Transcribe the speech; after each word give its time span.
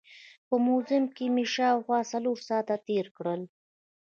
په 0.47 0.55
موزیم 0.67 1.05
کې 1.15 1.25
مې 1.33 1.45
شاوخوا 1.53 1.99
څلور 2.11 2.37
ساعت 2.47 2.69
تېر 2.87 3.05
کړل. 3.17 3.41